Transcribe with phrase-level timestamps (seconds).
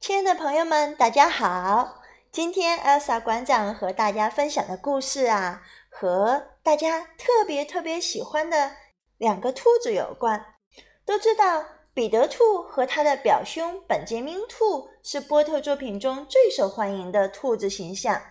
[0.00, 2.00] 亲爱的朋友们，大家好！
[2.32, 8.72] 今天 Elsa 馆长和大家分享的故事啊，和大家特别特别喜欢的
[9.18, 10.54] 两个兔子有关。
[11.04, 18.22] 都知道彼得兔和他的表兄本杰明兔是波特作品中最受欢迎的兔子形象。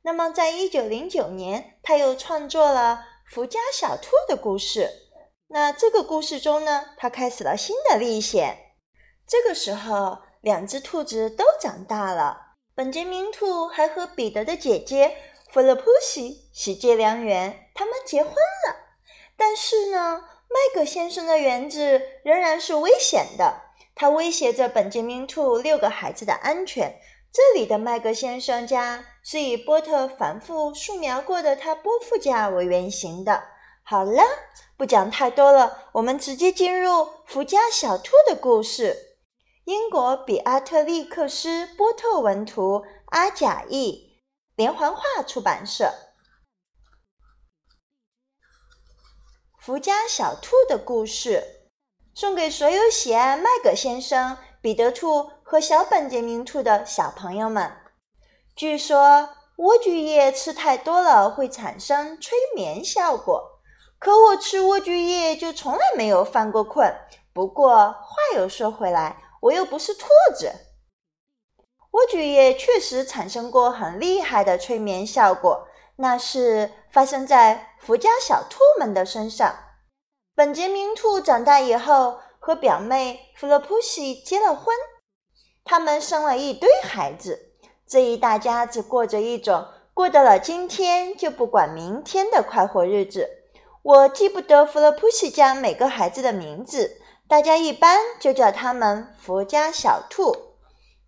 [0.00, 3.04] 那么，在一九零九年，他又创作了
[3.34, 4.90] 《福家小兔》的故事。
[5.48, 8.56] 那这个故事中呢，他开始了新的历险。
[9.26, 12.54] 这个时候，两只兔子都长大了。
[12.74, 15.16] 本杰明兔还和彼得的姐姐
[15.50, 18.76] 弗勒普西喜结良缘，他们结婚了。
[19.36, 23.62] 但是呢，麦格先生的园子仍然是危险的，
[23.94, 27.00] 他威胁着本杰明兔六个孩子的安全。
[27.32, 33.42] 这里的麦格先生家是以波特反复素描过的他伯父家为原型的。
[33.82, 34.22] 好了，
[34.76, 39.07] 不讲太多了，我们直接进入福家小兔的故事。
[39.68, 44.18] 英国比阿特利克斯波特文图，阿贾译，
[44.56, 45.92] 连环画出版社。
[49.60, 51.68] 福家小兔的故事，
[52.14, 57.70] 送给所有喜爱麦格先生、彼得兔和小本杰明兔的小朋友们。
[58.56, 59.28] 据说
[59.58, 63.60] 莴苣叶吃太多了会产生催眠效果，
[63.98, 66.90] 可我吃莴苣叶就从来没有犯过困。
[67.34, 70.52] 不过话又说回来，我又不是兔子。
[71.90, 75.66] 莴苣也确实产生过很厉害的催眠效果。
[76.00, 79.52] 那是发生在福家小兔们的身上。
[80.32, 84.76] 本杰明兔长大以后和表妹弗洛普西结了婚，
[85.64, 87.56] 他们生了一堆孩子。
[87.84, 93.28] 这一大家子过着一种过得了今天就不管明天的快活日子。
[93.82, 100.34] 我记不得弗洛普西家每个孩子的名字，大家一般就叫他们福家小兔。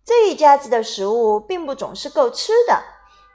[0.05, 2.79] 这一家子的食物并不总是够吃的。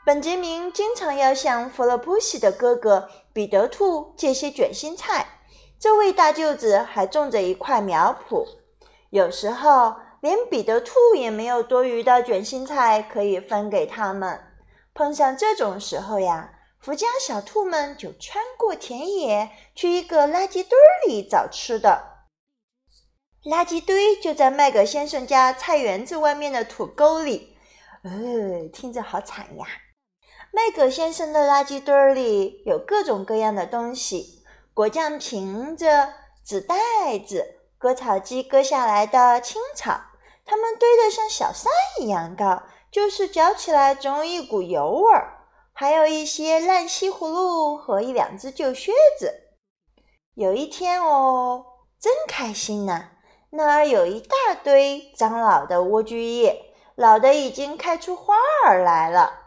[0.05, 5.27] 本杰明经常要向弗洛普西的哥哥彼得兔借些卷心菜，
[5.81, 8.47] 这位大舅子还种着一块苗圃，
[9.11, 14.41] 有时候连彼得兔也没有多余的卷心菜可以分给他们。
[14.95, 22.16] 碰上这种时候呀，福家小兔们就穿过田野，去一个垃圾堆里找吃的。
[23.47, 27.57] 垃圾堆就在麦格先生家菜园子外面的土沟里，
[28.03, 29.65] 呃，听着好惨呀。
[30.53, 34.43] 麦格先生的垃圾堆里有各种各样的东西：
[34.75, 35.87] 果酱瓶子、
[36.45, 36.75] 纸袋
[37.25, 39.93] 子、割草机割下来的青草，
[40.45, 41.71] 它们堆得像小山
[42.01, 45.35] 一样高，就是嚼起来总有一股油味儿。
[45.73, 49.33] 还有一些烂西葫芦和一两只旧靴子。
[50.35, 51.65] 有一天哦，
[52.01, 53.11] 真开心呐！
[53.51, 58.35] 那儿有一大堆长老的莴苣叶，老的已经开出花
[58.67, 59.41] 儿来了。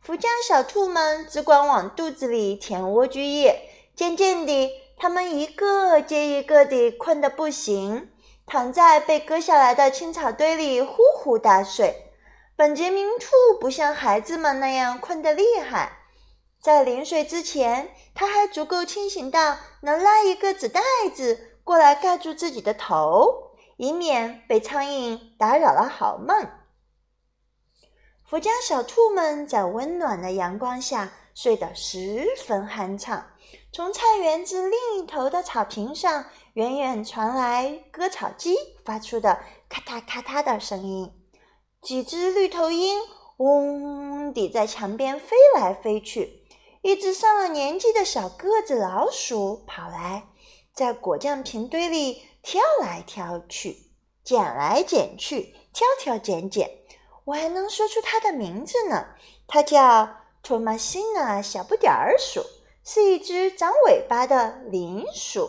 [0.00, 8.10] 福家小兔们只管往肚子里填莴苣叶，渐渐地，它们一个接一个地困得不行，
[8.46, 12.12] 躺在被割下来的青草堆里呼呼大睡。
[12.56, 15.98] 本杰明兔不像孩子们那样困得厉害，
[16.60, 20.80] 在临睡之前，他还足够清醒到能拉一个纸袋
[21.14, 26.46] 子过来盖住自己的头，以免被苍蝇打扰了好梦。
[28.26, 33.26] 福家小兔们在温暖的阳光下睡得十分酣畅。
[33.72, 41.10] 从菜园子另一头的草坪上，远远传来割草机发出的咔嗒咔嗒的声音。
[41.80, 42.98] 几只绿头鹰
[43.38, 46.44] 嗡地在墙边飞来飞去。
[46.82, 50.28] 一只上了年纪的小个子老鼠跑来，
[50.74, 53.92] 在果酱瓶堆里挑来挑去，
[54.24, 56.68] 捡来捡去，挑挑拣拣。
[57.24, 59.14] 我还能说出它的名字呢，
[59.46, 62.42] 它叫托马西娜小不点儿鼠，
[62.84, 65.48] 是一只长尾巴的林鼠。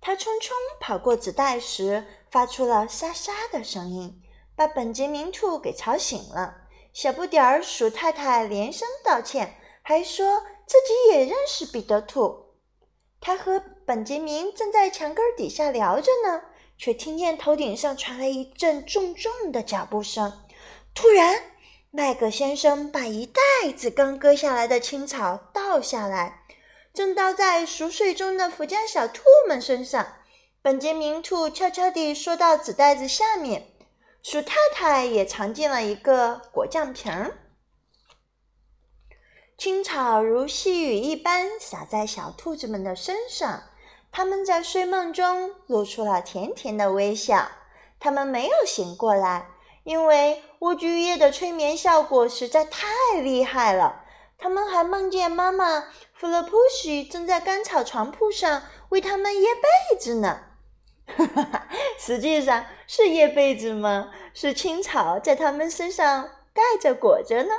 [0.00, 4.20] 它匆匆跑过纸袋时，发出了沙沙的声音，
[4.56, 6.62] 把本杰明兔给吵醒了。
[6.92, 10.42] 小不点儿鼠太太连声道歉，还说
[10.72, 12.54] 自己也认识彼得兔。
[13.20, 16.44] 他和本杰明正在墙根底下聊着呢。
[16.78, 20.32] 却听见头顶上传来一阵重重的脚步声。
[20.94, 21.40] 突然，
[21.90, 26.44] 麦格先生把一袋子刚割下来的青草倒下来，
[26.92, 30.14] 正倒在熟睡中的福家小兔们身上。
[30.62, 33.68] 本杰明兔悄悄地缩到纸袋子下面，
[34.22, 37.38] 鼠太太也藏进了一个果酱瓶儿。
[39.58, 43.62] 青草如细雨一般洒在小兔子们的身上。
[44.10, 47.48] 它们在睡梦中露出了甜甜的微笑。
[47.98, 49.46] 他们没有醒过来，
[49.84, 52.88] 因为莴苣叶的催眠效果实在太
[53.22, 54.04] 厉害了。
[54.36, 60.40] 他们还梦见妈妈弗洛普西正在干草床铺上为他们掖被子呢。
[61.06, 61.68] 哈哈，
[61.98, 64.10] 实际上是掖被子吗？
[64.34, 67.54] 是青草在他们身上盖着裹着呢。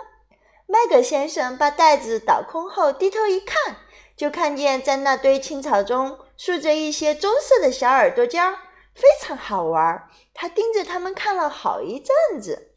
[0.74, 3.76] 麦格先生把袋子倒空后，低头一看，
[4.18, 8.56] 就看见在那堆青草中竖着一些棕色的小耳朵尖儿，
[8.96, 10.10] 非常好玩。
[10.34, 12.72] 他盯着它们看了好一阵子。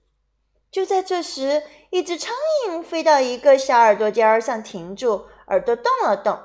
[0.70, 2.34] 就在这时，一只苍
[2.68, 6.38] 蝇飞到一个小耳朵尖儿上停住，耳朵动了动。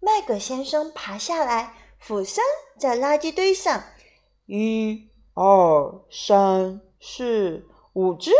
[0.00, 2.44] 麦格先生爬下来，俯身
[2.78, 3.84] 在垃圾堆上，
[4.44, 7.64] 一、二、三、四、
[7.94, 8.32] 五只、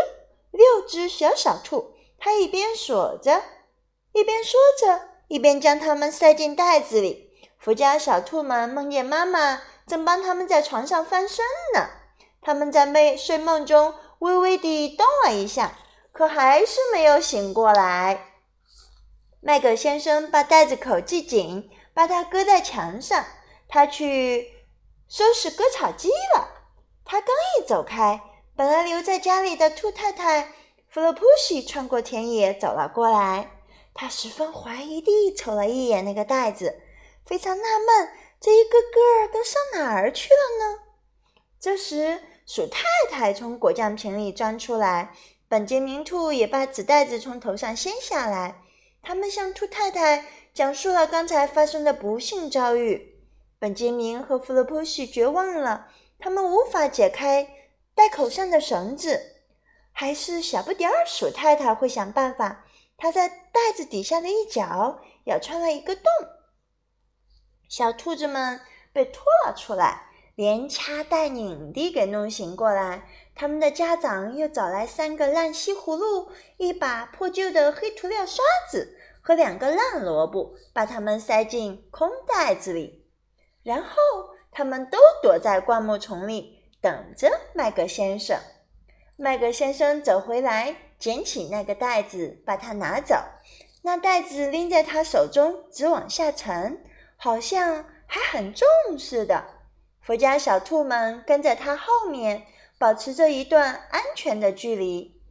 [0.51, 1.95] 六只小小兔。
[2.23, 3.41] 他一边锁着，
[4.13, 7.31] 一边说着，一边将它们塞进袋子里。
[7.57, 11.89] 福家小兔们梦见妈妈正帮他们在床上翻身呢。
[12.39, 15.79] 他们在梦睡梦中微微地动了一下，
[16.11, 18.27] 可还是没有醒过来。
[19.39, 23.25] 麦格先生把袋子口系紧，把它搁在墙上。
[23.67, 24.47] 他去
[25.09, 26.49] 收拾割草机了。
[27.03, 28.21] 他刚一走开，
[28.55, 30.49] 本来留在家里的兔太太。
[30.93, 33.51] 弗洛普西穿过田野走了过来，
[33.93, 36.81] 他十分怀疑地瞅了一眼那个袋子，
[37.25, 38.09] 非常纳闷，
[38.41, 40.79] 这一个个都上哪儿去了呢？
[41.61, 45.13] 这时，鼠太太从果酱瓶里钻出来，
[45.47, 48.61] 本杰明兔也把纸袋子从头上掀下来。
[49.01, 53.15] 他们向兔太太讲述了刚才发生的不幸遭遇。
[53.57, 55.87] 本杰明和弗洛普西绝望了，
[56.19, 57.47] 他们无法解开
[57.95, 59.37] 袋口上的绳子。
[59.91, 62.65] 还是小不点儿鼠太太会想办法。
[62.97, 66.03] 她在袋子底下的一角咬穿了一个洞，
[67.67, 68.59] 小兔子们
[68.93, 73.07] 被拖了出来，连掐带拧地给弄醒过来。
[73.33, 83.07] 他们的家长又找来三个烂西葫芦、一把破旧的黑涂料刷子和两个烂萝卜，把它们塞进空袋子里。
[83.63, 83.95] 然后
[84.51, 88.37] 他们都躲在灌木丛里，等着麦格先生。
[89.21, 93.15] 麦格先生走回来，捡起那个袋子，把它拿走。
[93.83, 96.83] 那袋子拎在他手中，直往下沉，
[97.17, 99.45] 好像还很重似的。
[100.01, 102.47] 佛家小兔们跟在他后面，
[102.79, 105.21] 保持着一段安全的距离。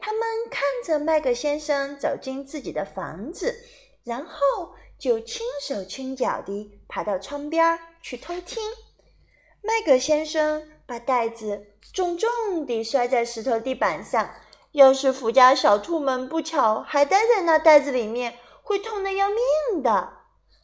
[0.00, 0.20] 他们
[0.50, 3.54] 看着麦格先生走进自己的房子，
[4.02, 8.60] 然后就轻手轻脚地爬到窗边去偷听。
[9.62, 10.73] 麦格先生。
[10.86, 14.30] 把袋子重重地摔在石头地板上。
[14.72, 20.12] 要是福家小兔们不巧还待在那袋子里面，会痛得要命的。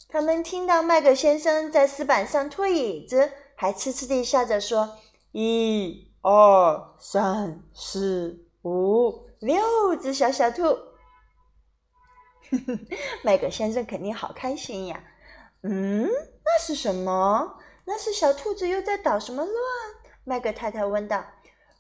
[0.08, 4.99] 他们听到麦克先生在石板上拖椅子，还痴痴地笑着说
[5.31, 10.76] ：“一、二、三、四、五、六只小小兔。
[13.22, 15.05] ”麦克先生肯定好开心呀。
[15.62, 16.02] 嗯，
[16.44, 17.58] 那是什么？
[17.84, 19.55] 那是小兔子又在捣什么乱？
[20.31, 21.25] 麦格太太问道：“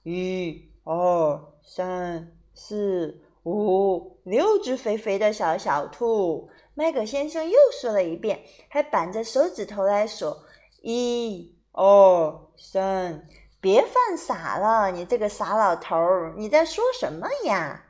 [0.02, 10.34] 一、二、三、四、五、六只肥肥的小小兔。”麦格先生又说了一遍，还板着手指头来数
[10.82, 13.24] ：“一、二、三。”
[13.62, 16.34] 别犯傻了，你这个傻老头儿！
[16.36, 17.84] 你在说什么呀？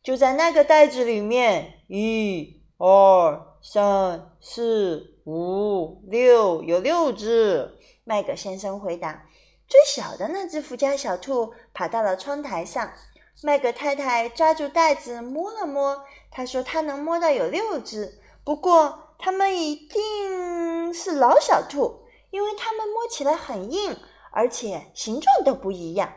[0.00, 1.80] 就在那个袋子里面。
[1.88, 7.68] 一、二、三、四、五、六，有六只。
[8.04, 9.26] 麦格先生回答。
[9.74, 12.92] 最小的那只福家小兔爬到了窗台上，
[13.42, 23.96] 麦格太太抓住袋子摸了摸，她说她能摸到有六只，不过它们一定是老小兔，因为它们摸起来很硬，
[24.30, 26.12] 而且形状都不一样，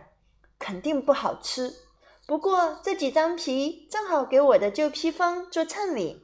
[0.59, 1.73] 肯定不好吃。
[2.27, 6.21] 不过这几张皮正好给我的旧披风做衬里，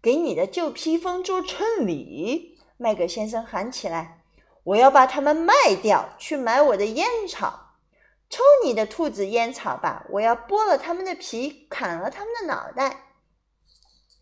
[0.00, 4.17] 给你的旧披风做衬里，麦格先生喊起来。
[4.68, 7.76] 我要把它们卖掉，去买我的烟草。
[8.28, 10.04] 抽你的兔子烟草吧！
[10.10, 13.06] 我要剥了它们的皮，砍了它们的脑袋。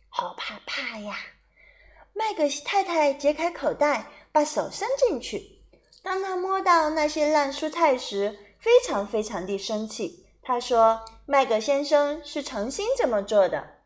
[0.09, 1.17] 好怕怕呀！
[2.13, 5.63] 麦格太太揭开口袋，把手伸进去。
[6.05, 10.29] 当他摸到那些烂蔬菜时，非常非常地生气。
[10.45, 13.79] 他说：“麦格先生是诚心这么做的。”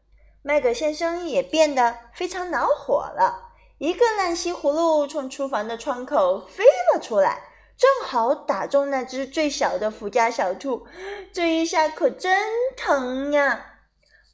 [0.45, 3.50] 麦格先生也变得非常恼火了。
[3.81, 7.45] 一个烂西葫芦从厨房的窗口飞了出来，
[7.79, 10.87] 正好打中那只最小的福家小兔。
[11.33, 12.47] 这一下可真
[12.77, 13.79] 疼呀！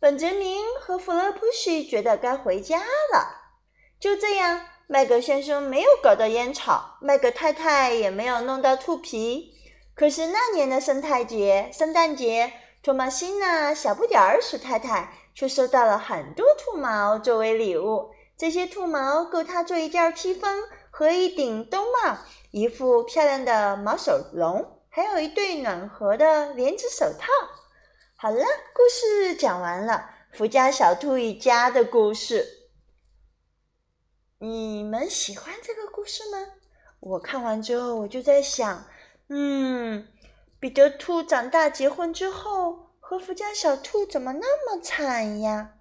[0.00, 3.52] 本杰明和弗洛普西觉得该回家了。
[4.00, 9.52] 就这样，麦格先生没有搞到烟草，麦格太太也没有弄到兔皮。
[9.94, 18.10] 可是那年的圣诞节，圣诞节，托马辛娜小不点儿鼠太太却收到了很多兔毛作为礼物。
[18.38, 22.18] 这些兔毛够他做一件披风和一顶冬帽，
[22.50, 27.28] 一副漂亮的毛手笼，还有一对暖和的棉质手套。
[28.16, 32.46] 好了，故事讲完了，福家小兔一家的故事。
[34.38, 36.36] 你们喜欢这个故事吗？
[37.00, 38.84] 我看完之后，我就在想。
[39.28, 40.08] 嗯，
[40.60, 45.75] 彼得兔长大结婚之后，和福家小兔怎么那么惨呀？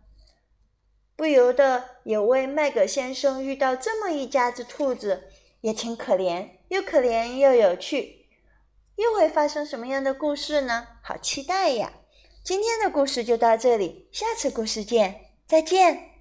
[1.16, 5.30] 不由得也为麦格先生遇到这么一家子兔子
[5.62, 8.28] 也挺可怜，又可怜又有趣。
[8.96, 10.88] 又会发生什么样的故事呢？
[11.02, 11.92] 好期待呀！
[12.44, 16.15] 今天的故事就到这里，下次故事见，再见。